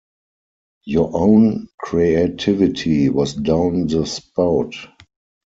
Your 0.83 1.11
own 1.13 1.67
creativity 1.77 3.09
was 3.09 3.35
down 3.35 3.85
the 3.85 4.07
spout. 4.07 4.73